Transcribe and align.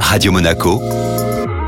Radio 0.00 0.32
Monaco, 0.32 0.80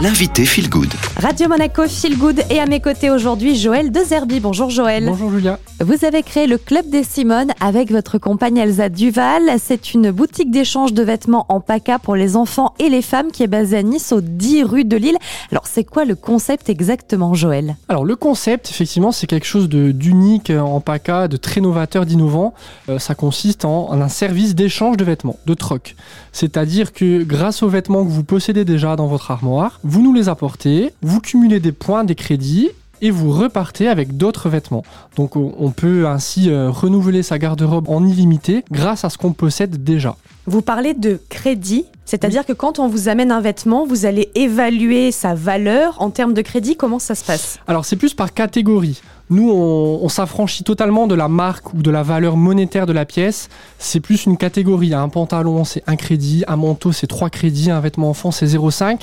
l'invité 0.00 0.44
Feel 0.44 0.68
Good. 0.68 0.92
Radio 1.16 1.48
Monaco 1.48 1.86
Feel 1.88 2.18
Good 2.18 2.42
et 2.50 2.60
à 2.60 2.66
mes 2.66 2.80
côtés 2.80 3.10
aujourd'hui 3.10 3.56
Joël 3.56 3.90
Dezerbi. 3.90 4.40
Bonjour 4.40 4.68
Joël. 4.68 5.06
Bonjour 5.06 5.30
Julia. 5.30 5.58
Vous 5.80 6.04
avez 6.04 6.22
créé 6.22 6.46
le 6.46 6.58
Club 6.58 6.88
des 6.90 7.02
Simones 7.02 7.52
avec 7.60 7.90
votre 7.90 8.18
compagne 8.18 8.58
Elsa 8.58 8.90
Duval. 8.90 9.42
C'est 9.58 9.94
une 9.94 10.10
boutique 10.10 10.50
d'échange 10.50 10.92
de 10.92 11.02
vêtements 11.02 11.46
en 11.48 11.60
PACA 11.60 11.98
pour 11.98 12.14
les 12.14 12.36
enfants 12.36 12.74
et 12.78 12.90
les 12.90 13.00
femmes 13.00 13.32
qui 13.32 13.42
est 13.42 13.46
basée 13.46 13.78
à 13.78 13.82
Nice 13.82 14.12
au 14.12 14.20
10 14.20 14.64
rue 14.64 14.84
de 14.84 14.96
Lille. 14.98 15.16
Alors 15.50 15.66
c'est 15.66 15.84
quoi 15.84 16.04
le 16.04 16.14
concept 16.14 16.68
exactement 16.68 17.32
Joël? 17.32 17.76
Alors 17.88 18.04
le 18.04 18.16
concept 18.16 18.68
effectivement 18.68 19.12
c'est 19.12 19.26
quelque 19.26 19.46
chose 19.46 19.68
d'unique 19.68 20.50
en 20.50 20.80
PACA, 20.80 21.28
de 21.28 21.38
très 21.38 21.62
novateur, 21.62 22.04
d'innovant. 22.04 22.52
Euh, 22.90 22.98
ça 22.98 23.14
consiste 23.14 23.64
en, 23.64 23.88
en 23.88 24.00
un 24.02 24.08
service 24.08 24.54
d'échange 24.54 24.98
de 24.98 25.04
vêtements, 25.04 25.38
de 25.46 25.54
troc. 25.54 25.96
C'est-à-dire 26.32 26.92
que 26.92 27.22
grâce 27.22 27.62
aux 27.62 27.68
vêtements 27.68 28.04
que 28.04 28.10
vous 28.10 28.24
possédez 28.24 28.66
déjà 28.66 28.94
dans 28.96 29.06
votre 29.06 29.30
armoire, 29.30 29.80
vous 29.86 30.02
nous 30.02 30.12
les 30.12 30.28
apportez, 30.28 30.92
vous 31.00 31.20
cumulez 31.20 31.60
des 31.60 31.70
points, 31.70 32.02
des 32.02 32.16
crédits 32.16 32.70
et 33.00 33.10
vous 33.10 33.30
repartez 33.30 33.88
avec 33.88 34.16
d'autres 34.16 34.48
vêtements. 34.48 34.82
Donc 35.16 35.36
on 35.36 35.70
peut 35.70 36.08
ainsi 36.08 36.50
euh, 36.50 36.70
renouveler 36.70 37.22
sa 37.22 37.38
garde-robe 37.38 37.88
en 37.88 38.04
illimité 38.04 38.64
grâce 38.70 39.04
à 39.04 39.10
ce 39.10 39.18
qu'on 39.18 39.32
possède 39.32 39.84
déjà. 39.84 40.16
Vous 40.46 40.62
parlez 40.62 40.94
de 40.94 41.20
crédit, 41.46 41.84
c'est-à-dire 42.06 42.44
que 42.44 42.52
quand 42.52 42.80
on 42.80 42.88
vous 42.88 43.08
amène 43.08 43.30
un 43.30 43.40
vêtement, 43.40 43.86
vous 43.86 44.04
allez 44.04 44.30
évaluer 44.34 45.12
sa 45.12 45.36
valeur 45.36 45.94
en 46.02 46.10
termes 46.10 46.34
de 46.34 46.42
crédit. 46.42 46.76
Comment 46.76 46.98
ça 46.98 47.14
se 47.14 47.24
passe? 47.24 47.60
Alors 47.68 47.84
c'est 47.84 47.94
plus 47.94 48.14
par 48.14 48.34
catégorie. 48.34 49.00
Nous, 49.28 49.50
on, 49.50 50.00
on 50.02 50.08
s'affranchit 50.08 50.62
totalement 50.62 51.08
de 51.08 51.14
la 51.16 51.26
marque 51.26 51.74
ou 51.74 51.82
de 51.82 51.90
la 51.90 52.04
valeur 52.04 52.36
monétaire 52.36 52.86
de 52.86 52.92
la 52.92 53.04
pièce. 53.04 53.48
C'est 53.78 53.98
plus 53.98 54.26
une 54.26 54.36
catégorie. 54.36 54.94
Un 54.94 55.08
pantalon, 55.08 55.64
c'est 55.64 55.82
un 55.88 55.96
crédit. 55.96 56.44
Un 56.46 56.56
manteau, 56.56 56.92
c'est 56.92 57.08
trois 57.08 57.28
crédits. 57.28 57.72
Un 57.72 57.80
vêtement 57.80 58.10
enfant, 58.10 58.30
c'est 58.30 58.46
0,5. 58.46 59.00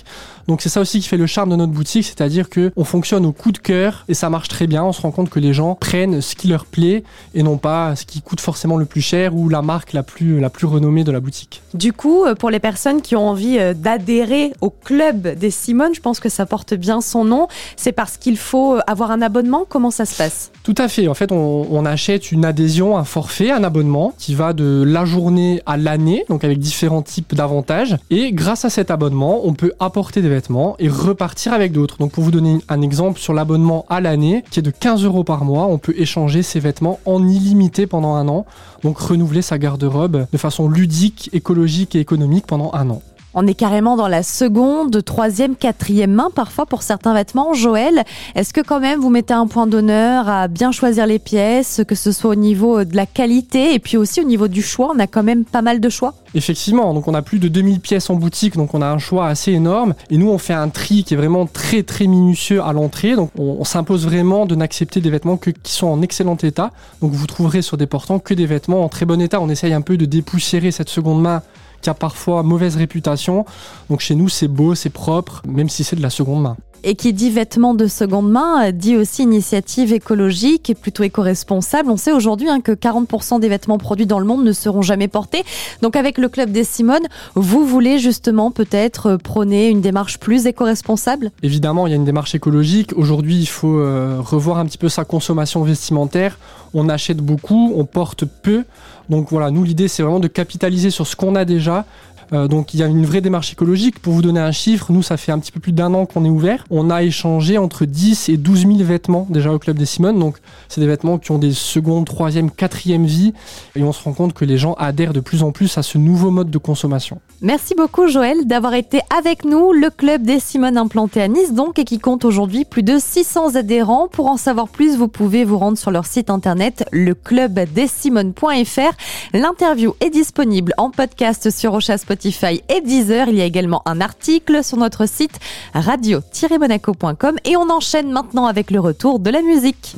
Donc 0.47 0.61
c'est 0.61 0.69
ça 0.69 0.81
aussi 0.81 0.99
qui 0.99 1.07
fait 1.07 1.17
le 1.17 1.27
charme 1.27 1.49
de 1.49 1.55
notre 1.55 1.71
boutique, 1.71 2.05
c'est-à-dire 2.05 2.49
que 2.49 2.71
on 2.75 2.83
fonctionne 2.83 3.25
au 3.25 3.31
coup 3.31 3.51
de 3.51 3.57
cœur 3.57 4.03
et 4.09 4.13
ça 4.13 4.29
marche 4.29 4.49
très 4.49 4.67
bien. 4.67 4.83
On 4.83 4.91
se 4.91 5.01
rend 5.01 5.11
compte 5.11 5.29
que 5.29 5.39
les 5.39 5.53
gens 5.53 5.75
prennent 5.75 6.21
ce 6.21 6.35
qui 6.35 6.47
leur 6.47 6.65
plaît 6.65 7.03
et 7.33 7.43
non 7.43 7.57
pas 7.57 7.95
ce 7.95 8.05
qui 8.05 8.21
coûte 8.21 8.41
forcément 8.41 8.77
le 8.77 8.85
plus 8.85 9.01
cher 9.01 9.35
ou 9.35 9.47
la 9.47 9.61
marque 9.61 9.93
la 9.93 10.03
plus, 10.03 10.39
la 10.39 10.49
plus 10.49 10.67
renommée 10.67 11.03
de 11.03 11.11
la 11.11 11.19
boutique. 11.19 11.61
Du 11.73 11.93
coup, 11.93 12.25
pour 12.35 12.49
les 12.49 12.59
personnes 12.59 13.01
qui 13.01 13.15
ont 13.15 13.27
envie 13.27 13.57
euh, 13.59 13.73
d'adhérer 13.73 14.53
au 14.61 14.69
club 14.69 15.27
des 15.37 15.51
Simones, 15.51 15.93
je 15.95 16.01
pense 16.01 16.19
que 16.19 16.29
ça 16.29 16.45
porte 16.45 16.73
bien 16.73 17.01
son 17.01 17.25
nom. 17.25 17.47
C'est 17.75 17.91
parce 17.91 18.17
qu'il 18.17 18.37
faut 18.37 18.75
euh, 18.75 18.79
avoir 18.87 19.11
un 19.11 19.21
abonnement? 19.21 19.65
Comment 19.67 19.91
ça 19.91 20.05
se 20.05 20.15
passe? 20.15 20.51
Tout 20.63 20.75
à 20.77 20.87
fait. 20.87 21.07
En 21.07 21.13
fait, 21.13 21.31
on, 21.31 21.67
on 21.69 21.85
achète 21.85 22.31
une 22.31 22.45
adhésion, 22.45 22.97
un 22.97 23.03
forfait, 23.03 23.51
un 23.51 23.63
abonnement 23.63 24.13
qui 24.17 24.35
va 24.35 24.53
de 24.53 24.83
la 24.85 25.05
journée 25.05 25.61
à 25.65 25.77
l'année, 25.77 26.25
donc 26.29 26.43
avec 26.43 26.59
différents 26.59 27.01
types 27.01 27.35
d'avantages. 27.35 27.97
Et 28.09 28.31
grâce 28.31 28.65
à 28.65 28.69
cet 28.69 28.91
abonnement, 28.91 29.41
on 29.43 29.53
peut 29.53 29.73
apporter 29.79 30.21
des 30.21 30.29
vêtements 30.29 30.75
et 30.79 30.87
repartir 30.89 31.53
avec 31.53 31.71
d'autres. 31.71 31.97
Donc, 31.97 32.11
pour 32.11 32.23
vous 32.23 32.31
donner 32.31 32.59
un 32.69 32.81
exemple 32.81 33.19
sur 33.19 33.33
l'abonnement 33.33 33.85
à 33.89 34.01
l'année, 34.01 34.43
qui 34.49 34.59
est 34.59 34.63
de 34.63 34.71
15 34.71 35.03
euros 35.03 35.23
par 35.23 35.45
mois, 35.45 35.65
on 35.65 35.77
peut 35.77 35.93
échanger 35.97 36.43
ces 36.43 36.59
vêtements 36.59 36.99
en 37.05 37.27
illimité 37.27 37.87
pendant 37.87 38.15
un 38.15 38.27
an. 38.27 38.45
Donc, 38.83 38.97
renouveler 38.97 39.41
sa 39.41 39.57
garde-robe 39.57 40.25
de 40.31 40.37
façon 40.37 40.67
ludique, 40.67 41.29
écologique 41.33 41.95
et 41.95 41.99
économique 41.99 42.12
pendant 42.47 42.71
un 42.73 42.89
an. 42.89 43.01
On 43.35 43.47
est 43.47 43.55
carrément 43.55 43.97
dans 43.97 44.07
la 44.07 44.21
seconde, 44.21 45.03
troisième, 45.03 45.55
quatrième 45.55 46.11
main 46.11 46.29
parfois 46.33 46.67
pour 46.67 46.83
certains 46.83 47.15
vêtements. 47.15 47.55
Joël, 47.55 48.03
est-ce 48.35 48.53
que 48.53 48.61
quand 48.61 48.79
même 48.79 48.99
vous 48.99 49.09
mettez 49.09 49.33
un 49.33 49.47
point 49.47 49.65
d'honneur 49.65 50.29
à 50.29 50.47
bien 50.47 50.71
choisir 50.71 51.07
les 51.07 51.17
pièces, 51.17 51.81
que 51.87 51.95
ce 51.95 52.11
soit 52.11 52.29
au 52.29 52.35
niveau 52.35 52.83
de 52.83 52.95
la 52.95 53.07
qualité 53.07 53.73
et 53.73 53.79
puis 53.79 53.97
aussi 53.97 54.21
au 54.21 54.23
niveau 54.23 54.47
du 54.47 54.61
choix? 54.61 54.91
On 54.95 54.99
a 54.99 55.07
quand 55.07 55.23
même 55.23 55.45
pas 55.45 55.63
mal 55.63 55.79
de 55.79 55.89
choix. 55.89 56.13
Effectivement, 56.35 56.93
donc 56.93 57.07
on 57.07 57.15
a 57.15 57.23
plus 57.23 57.39
de 57.39 57.47
2000 57.47 57.79
pièces 57.79 58.11
en 58.11 58.15
boutique, 58.15 58.55
donc 58.55 58.75
on 58.75 58.83
a 58.83 58.87
un 58.87 58.99
choix 58.99 59.25
assez 59.25 59.51
énorme. 59.51 59.95
Et 60.11 60.17
nous, 60.17 60.29
on 60.29 60.37
fait 60.37 60.53
un 60.53 60.69
tri 60.69 61.03
qui 61.03 61.15
est 61.15 61.17
vraiment 61.17 61.47
très 61.47 61.81
très 61.81 62.05
minutieux 62.05 62.61
à 62.61 62.71
l'entrée. 62.71 63.15
Donc 63.15 63.31
on, 63.39 63.57
on 63.59 63.63
s'impose 63.63 64.05
vraiment 64.05 64.45
de 64.45 64.53
n'accepter 64.53 65.01
des 65.01 65.09
vêtements 65.09 65.37
que, 65.37 65.49
qui 65.49 65.71
sont 65.71 65.87
en 65.87 66.03
excellent 66.03 66.37
état. 66.37 66.69
Donc 67.01 67.13
vous 67.13 67.25
trouverez 67.25 67.63
sur 67.63 67.77
des 67.77 67.87
portants 67.87 68.19
que 68.19 68.35
des 68.35 68.45
vêtements 68.45 68.83
en 68.83 68.89
très 68.89 69.07
bon 69.07 69.19
état. 69.19 69.41
On 69.41 69.49
essaye 69.49 69.73
un 69.73 69.81
peu 69.81 69.97
de 69.97 70.05
dépoussiérer 70.05 70.69
cette 70.69 70.89
seconde 70.89 71.19
main 71.19 71.41
qui 71.83 71.89
a 71.89 71.93
parfois 71.93 72.41
mauvaise 72.41 72.75
réputation. 72.75 73.45
Donc 73.89 73.99
chez 73.99 74.15
nous, 74.15 74.29
c'est 74.29 74.47
beau, 74.47 74.73
c'est 74.73 74.89
propre, 74.89 75.43
même 75.47 75.69
si 75.69 75.83
c'est 75.83 75.95
de 75.95 76.01
la 76.01 76.09
seconde 76.09 76.41
main. 76.41 76.57
Et 76.83 76.95
qui 76.95 77.13
dit 77.13 77.29
vêtements 77.29 77.73
de 77.73 77.87
seconde 77.87 78.29
main 78.29 78.71
dit 78.71 78.97
aussi 78.97 79.23
initiative 79.23 79.93
écologique 79.93 80.69
et 80.69 80.75
plutôt 80.75 81.03
éco-responsable. 81.03 81.89
On 81.89 81.97
sait 81.97 82.11
aujourd'hui 82.11 82.49
hein, 82.49 82.59
que 82.59 82.73
40% 82.73 83.39
des 83.39 83.47
vêtements 83.47 83.77
produits 83.77 84.05
dans 84.05 84.19
le 84.19 84.25
monde 84.25 84.43
ne 84.43 84.51
seront 84.51 84.81
jamais 84.81 85.07
portés. 85.07 85.43
Donc 85.81 85.95
avec 85.95 86.17
le 86.17 86.27
club 86.27 86.51
des 86.51 86.63
Simones, 86.63 87.07
vous 87.35 87.65
voulez 87.65 87.99
justement 87.99 88.51
peut-être 88.51 89.15
prôner 89.15 89.69
une 89.69 89.81
démarche 89.81 90.19
plus 90.19 90.45
éco-responsable? 90.45 91.31
Évidemment, 91.41 91.87
il 91.87 91.91
y 91.91 91.93
a 91.93 91.95
une 91.95 92.05
démarche 92.05 92.35
écologique. 92.35 92.91
Aujourd'hui, 92.95 93.37
il 93.37 93.47
faut 93.47 93.79
euh, 93.79 94.17
revoir 94.19 94.57
un 94.57 94.65
petit 94.65 94.77
peu 94.77 94.89
sa 94.89 95.05
consommation 95.05 95.63
vestimentaire. 95.63 96.37
On 96.73 96.89
achète 96.89 97.17
beaucoup, 97.17 97.73
on 97.75 97.85
porte 97.85 98.25
peu. 98.25 98.63
Donc 99.09 99.29
voilà, 99.29 99.51
nous, 99.51 99.63
l'idée, 99.63 99.87
c'est 99.87 100.03
vraiment 100.03 100.19
de 100.19 100.27
capitaliser 100.27 100.89
sur 100.89 101.07
ce 101.07 101.15
qu'on 101.15 101.35
a 101.35 101.45
déjà. 101.45 101.85
Euh, 102.33 102.47
donc 102.47 102.73
il 102.73 102.79
y 102.79 102.83
a 102.83 102.87
une 102.87 103.05
vraie 103.05 103.21
démarche 103.21 103.51
écologique. 103.51 103.99
Pour 103.99 104.13
vous 104.13 104.21
donner 104.21 104.39
un 104.39 104.51
chiffre, 104.51 104.91
nous, 104.91 105.03
ça 105.03 105.17
fait 105.17 105.31
un 105.31 105.39
petit 105.39 105.51
peu 105.51 105.59
plus 105.59 105.71
d'un 105.71 105.93
an 105.93 106.05
qu'on 106.05 106.25
est 106.25 106.29
ouvert. 106.29 106.65
On 106.69 106.89
a 106.89 107.03
échangé 107.03 107.57
entre 107.57 107.85
10 107.85 108.29
et 108.29 108.37
12 108.37 108.61
000 108.61 108.75
vêtements 108.79 109.27
déjà 109.29 109.51
au 109.51 109.59
Club 109.59 109.77
des 109.77 109.85
Simones. 109.85 110.19
Donc 110.19 110.37
c'est 110.67 110.81
des 110.81 110.87
vêtements 110.87 111.17
qui 111.17 111.31
ont 111.31 111.39
des 111.39 111.53
secondes, 111.53 112.05
troisième, 112.05 112.51
quatrième 112.51 113.05
vie. 113.05 113.33
Et 113.75 113.83
on 113.83 113.91
se 113.91 114.03
rend 114.03 114.13
compte 114.13 114.33
que 114.33 114.45
les 114.45 114.57
gens 114.57 114.73
adhèrent 114.73 115.13
de 115.13 115.19
plus 115.19 115.43
en 115.43 115.51
plus 115.51 115.77
à 115.77 115.83
ce 115.83 115.97
nouveau 115.97 116.31
mode 116.31 116.49
de 116.49 116.57
consommation. 116.57 117.19
Merci 117.41 117.75
beaucoup 117.75 118.07
Joël 118.07 118.45
d'avoir 118.45 118.73
été 118.73 119.01
avec 119.15 119.45
nous, 119.45 119.73
le 119.73 119.89
club 119.89 120.23
des 120.23 120.39
Simones 120.39 120.77
implanté 120.77 121.21
à 121.21 121.27
Nice 121.27 121.53
donc 121.53 121.77
et 121.77 121.83
qui 121.83 121.99
compte 121.99 122.25
aujourd'hui 122.25 122.65
plus 122.65 122.83
de 122.83 122.97
600 122.97 123.55
adhérents. 123.55 124.07
Pour 124.07 124.27
en 124.27 124.37
savoir 124.37 124.69
plus, 124.69 124.97
vous 124.97 125.07
pouvez 125.07 125.43
vous 125.43 125.57
rendre 125.57 125.77
sur 125.77 125.91
leur 125.91 126.05
site 126.05 126.29
internet 126.29 126.85
leclubdessimone.fr. 126.91 128.93
L'interview 129.33 129.93
est 129.99 130.09
disponible 130.09 130.73
en 130.77 130.89
podcast 130.89 131.49
sur 131.49 131.73
Ocha 131.73 131.97
Spotify 132.23 132.63
et 132.69 132.79
Deezer. 132.79 133.27
Il 133.27 133.35
y 133.35 133.41
a 133.41 133.45
également 133.45 133.81
un 133.85 133.99
article 133.99 134.63
sur 134.63 134.77
notre 134.77 135.07
site 135.07 135.39
radio-monaco.com 135.73 137.35
et 137.43 137.57
on 137.57 137.69
enchaîne 137.69 138.11
maintenant 138.11 138.45
avec 138.45 138.71
le 138.71 138.79
retour 138.79 139.19
de 139.19 139.29
la 139.29 139.41
musique. 139.41 139.95